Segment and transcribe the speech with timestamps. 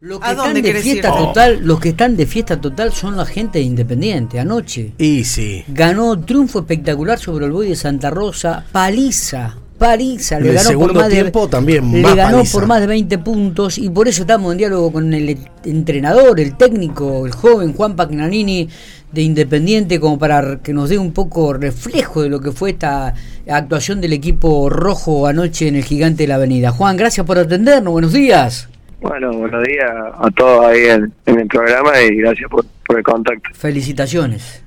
[0.00, 3.58] Los que están de fiesta total, los que están de fiesta total son la gente
[3.58, 4.38] de Independiente.
[4.38, 5.64] Anoche Y sí.
[5.66, 10.70] ganó triunfo espectacular sobre el Boy de Santa Rosa, paliza, paliza, le el ganó por
[10.70, 14.20] segundo más de tiempo también le ganó por más de 20 puntos y por eso
[14.22, 18.68] estamos en diálogo con el entrenador, el técnico, el joven Juan Pagnanini
[19.10, 23.14] de Independiente como para que nos dé un poco reflejo de lo que fue esta
[23.48, 26.70] actuación del equipo rojo anoche en el Gigante de la Avenida.
[26.70, 27.90] Juan, gracias por atendernos.
[27.90, 28.68] Buenos días.
[29.00, 33.04] Bueno, buenos días a todos ahí en, en el programa y gracias por, por el
[33.04, 33.48] contacto.
[33.54, 34.62] Felicitaciones.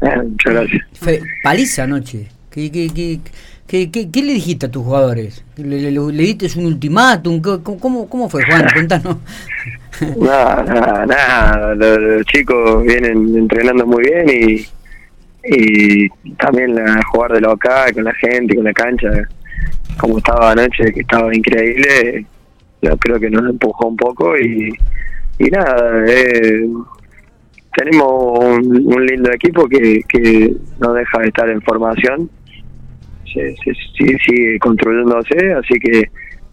[0.00, 0.82] Eh, muchas gracias.
[0.92, 2.28] Fe- paliza anoche.
[2.50, 3.18] ¿Qué, qué, qué,
[3.66, 5.44] qué, qué- qué le dijiste a tus jugadores?
[5.56, 7.40] ¿Le, le, le diste un ultimátum?
[7.40, 8.66] ¿Cómo, cómo, fue, Juan?
[8.72, 9.16] Cuéntanos.
[10.16, 11.74] Nada, nada, nada.
[11.74, 14.66] Los, los chicos vienen entrenando muy bien y,
[15.44, 16.08] y
[16.38, 19.10] también la, jugar de local con la gente, con la cancha,
[19.98, 22.24] como estaba anoche, que estaba increíble.
[22.80, 24.70] Creo que nos empujó un poco y,
[25.38, 26.66] y nada, eh,
[27.76, 32.30] tenemos un, lindo equipo que, que no deja de estar en formación,
[33.32, 36.10] se, se- sí- sigue construyéndose, así que,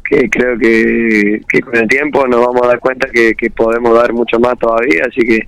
[0.09, 3.95] que creo que, que con el tiempo nos vamos a dar cuenta que, que podemos
[3.95, 5.39] dar mucho más todavía, así que,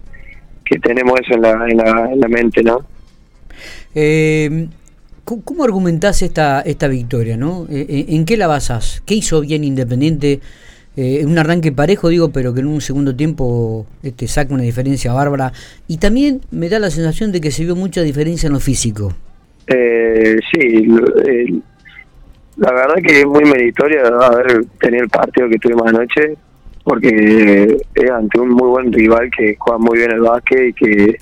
[0.63, 2.79] que tenemos eso en la, en la, en la mente, ¿no?
[3.95, 4.67] Eh,
[5.23, 7.37] ¿cómo, cómo argumentás esta, esta victoria?
[7.37, 7.65] ¿no?
[7.69, 9.01] Eh, eh, ¿En qué la basás?
[9.05, 10.39] ¿Qué hizo bien Independiente?
[10.99, 15.13] Eh, un arranque parejo, digo, pero que en un segundo tiempo este, saca una diferencia
[15.13, 15.53] bárbara.
[15.87, 19.13] Y también me da la sensación de que se vio mucha diferencia en lo físico.
[19.67, 20.87] Eh, sí,
[21.27, 21.59] eh,
[22.57, 26.35] la verdad que es muy meritoria haber tenido el partido que tuvimos anoche,
[26.83, 31.17] porque es ante un muy buen rival que juega muy bien el básquet y que,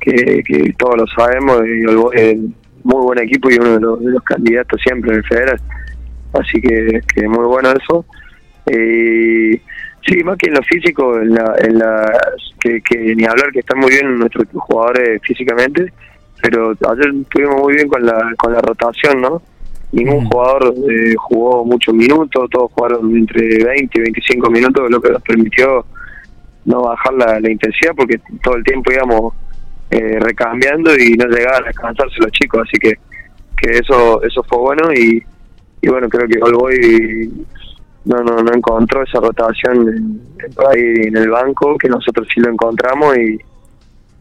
[0.00, 2.38] que, todos lo sabemos, y es
[2.84, 5.60] muy buen equipo y uno de los, de los candidatos siempre en el federal,
[6.32, 8.06] así que, que muy bueno eso.
[8.66, 9.60] Eh,
[10.06, 12.12] sí, más que en lo físico, en la, en la,
[12.60, 15.92] que, que ni hablar que están muy bien nuestros jugadores físicamente,
[16.42, 19.42] pero ayer estuvimos muy bien con la, con la rotación, ¿no?
[19.92, 20.28] Ningún Mm.
[20.28, 25.22] jugador eh, jugó muchos minutos, todos jugaron entre 20 y 25 minutos, lo que nos
[25.22, 25.84] permitió
[26.64, 29.34] no bajar la, la intensidad porque todo el tiempo íbamos
[29.90, 32.92] eh, recambiando y no llegaban a descansarse los chicos, así que
[33.56, 35.22] que eso eso fue bueno y,
[35.82, 37.30] y bueno, creo que Olboy
[38.04, 40.20] no, no, no encontró esa rotación en,
[40.68, 43.38] ahí en el banco, que nosotros sí lo encontramos y,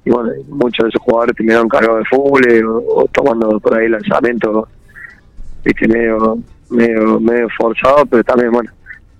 [0.06, 4.68] bueno, muchos de esos jugadores terminaron cargados de fútbol o, o tomando por ahí lanzamientos
[5.64, 6.40] viste medio
[6.70, 8.72] medio medio forzado pero también bueno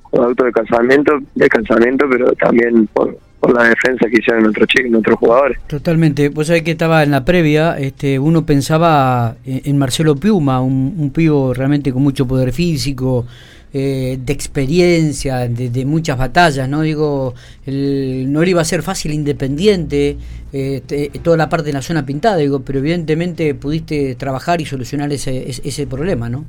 [0.10, 4.92] producto de cansamiento de cansamiento pero también por, por la defensa que hicieron nuestros chicos
[4.92, 6.30] nuestros jugadores Totalmente.
[6.30, 11.10] Vos sabés que estaba en la previa, este, uno pensaba en, Marcelo Piuma, un, un
[11.12, 13.26] pivo realmente con mucho poder físico,
[13.72, 16.82] eh, de experiencia, de, de muchas batallas, ¿no?
[16.82, 17.36] Digo,
[17.66, 20.18] el, no le iba a ser fácil independiente,
[20.52, 24.66] eh, te- toda la parte de la zona pintada, digo, pero evidentemente pudiste trabajar y
[24.66, 26.46] solucionar ese, ese, ese problema, ¿no?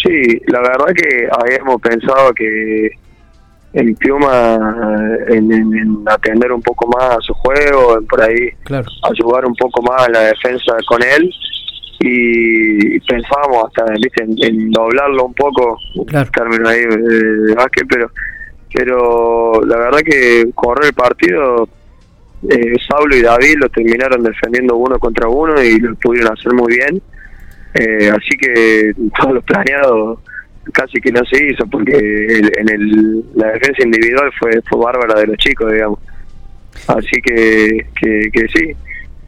[0.00, 2.90] sí la verdad que habíamos pensado que
[3.74, 4.56] en Piuma
[5.28, 8.86] en, en- en atender un poco más a su juego en por ahí Claro.
[9.10, 11.30] ayudar un poco más a la defensa con él
[12.00, 14.22] y pensábamos hasta ¿viste?
[14.24, 16.30] En, en doblarlo un poco Claro.
[16.32, 16.86] término ahí eh,
[17.48, 18.10] de básquet pero
[18.72, 21.68] pero la verdad que correr el partido
[22.48, 26.74] eh, Saulo y David lo terminaron defendiendo uno contra uno y lo pudieron hacer muy
[26.76, 27.02] bien
[27.74, 30.20] Eh, así que todo lo planeado
[30.72, 35.20] casi que no se hizo porque el- en el, la defensa individual fue, fue bárbara
[35.20, 35.98] de los chicos digamos
[36.86, 38.72] así que, que, que sí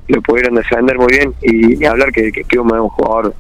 [0.09, 3.34] lo pudieron defender muy bien y ni hablar que, que Piuma es un jugador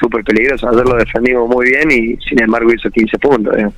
[0.00, 3.74] súper peligroso ayer lo defendimos muy bien y sin embargo hizo 15 puntos digamos.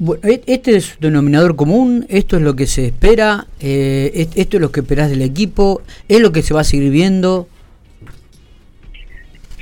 [0.00, 4.56] Bueno, e- este es denominador común, esto es lo que se espera, eh, es- esto
[4.56, 7.46] es lo que esperás del equipo, es lo que se va a seguir viendo.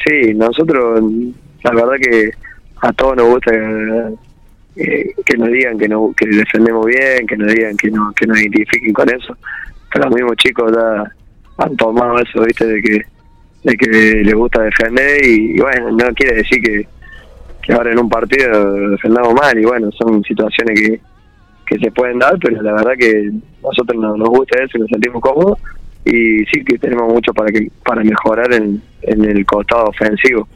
[0.05, 1.03] Sí, nosotros,
[1.63, 2.31] la verdad que
[2.85, 3.51] a todos nos gusta
[4.77, 8.27] eh, que nos digan que, no, que defendemos bien, que nos digan que, no, que
[8.27, 9.37] nos identifiquen con eso.
[9.91, 11.05] Pero los mismos chicos ya
[11.65, 12.67] han tomado eso, ¿viste?
[12.67, 13.03] De que,
[13.63, 13.87] de que
[14.23, 16.87] les gusta defender y, bueno, no quiere decir que,
[17.63, 21.01] que ahora en un partido defendamos mal y bueno, son situaciones que,
[21.79, 23.33] se pueden dar, pero la verdad que
[23.63, 25.59] nosotros nos, nos gusta eso y nos sentimos cómodos
[26.05, 28.81] y sí que tenemos mucho para que para mejorar en
[29.25, 30.47] el costado ofensivo.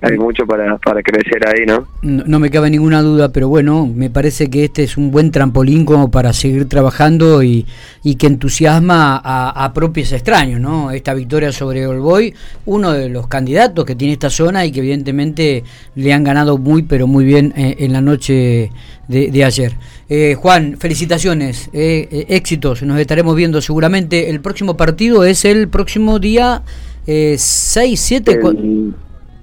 [0.00, 1.86] Hay mucho para, para crecer ahí, ¿no?
[2.02, 2.38] ¿no?
[2.38, 6.10] me cabe ninguna duda, pero bueno, me parece que este es un buen trampolín como
[6.10, 7.66] para seguir trabajando y,
[8.02, 10.90] y que entusiasma a, a, propios extraños, ¿no?
[10.90, 12.34] Esta victoria sobre Olboy,
[12.66, 15.64] uno de los candidatos que tiene esta zona y que evidentemente
[15.94, 18.70] le han ganado muy, pero muy bien eh, en la noche
[19.08, 19.72] de, de ayer.
[20.08, 24.30] Eh, Juan, felicitaciones, eh, eh, éxitos, nos estaremos viendo seguramente.
[24.30, 26.62] El próximo partido es el próximo día
[27.06, 28.40] eh, 6, 7...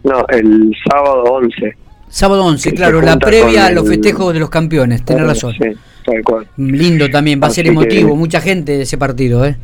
[0.04, 1.76] No, el sábado 11.
[2.10, 5.54] Sábado 11, claro, la previa a los festejos de los campeones, tenés razón.
[5.54, 5.70] Sí,
[6.06, 6.48] tal cual.
[6.58, 9.56] Lindo también, va a ser emotivo, mucha gente de ese partido, ¿eh?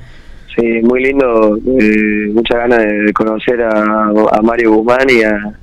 [0.56, 5.54] Sí, muy lindo, eh, muchas ganas de conocer a, a Mario Guzmán y a,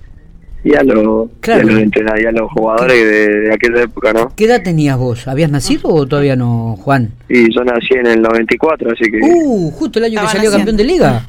[0.62, 1.68] y a, los, Claro.
[1.68, 4.32] y a los, y a los jugadores de, de aquella época, ¿no?
[4.36, 5.26] ¿Qué edad tenías vos?
[5.26, 7.10] ¿Habías nacido o todavía no, Juan?
[7.28, 10.56] Y yo nací en el 94, así que, Uh, justo el año que salió naciendo.
[10.58, 11.26] campeón de liga.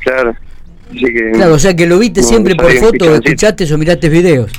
[0.00, 0.34] claro.
[0.90, 4.08] Así que, Claro, o sea que lo viste No, siempre por foto, escuchaste o miraste
[4.08, 4.50] videos.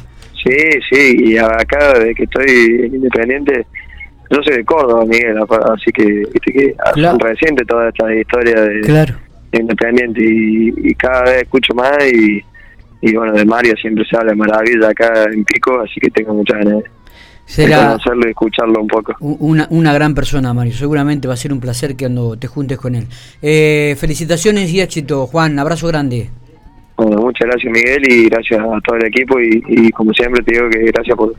[0.44, 0.58] Sí,
[0.90, 2.46] sí, y acá desde que estoy
[2.86, 3.66] en independiente,
[4.30, 5.38] yo soy de Córdoba, Miguel,
[5.74, 7.18] así que, viste que Claro.
[7.20, 9.16] reciente toda esta historia de, Claro.
[9.52, 12.42] de independiente y, y cada vez escucho más y,
[13.02, 16.58] y bueno, de Mario siempre se habla maravilla acá en Pico, así que tengo muchas
[16.60, 16.90] ganas de
[17.52, 19.16] Será conocerlo y escucharlo un poco.
[19.20, 20.74] una, una gran persona, Mario.
[20.74, 23.08] Seguramente va a ser un placer que cuando te juntes con él.
[23.42, 25.60] Eh, felicitaciones y éxito, Juan.
[25.60, 26.30] Abrazo grande.
[26.96, 30.54] Bueno, muchas gracias Miguel y gracias a todo el equipo y, y como siempre te
[30.54, 31.34] digo que gracias por,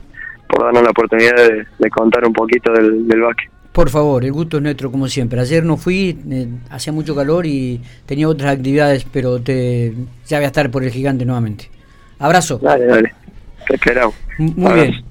[0.49, 3.49] por darnos la oportunidad de, de contar un poquito del, del básquet.
[3.73, 5.41] Por favor, el gusto es nuestro como siempre.
[5.41, 9.95] Ayer no fui, eh, hacía mucho calor y tenía otras actividades, pero te,
[10.27, 11.71] ya voy a estar por el gigante nuevamente.
[12.19, 12.59] Abrazo.
[12.61, 13.15] Dale, dale.
[13.67, 14.15] Te esperamos.
[14.39, 14.91] Muy Abrazo.
[14.91, 15.05] bien.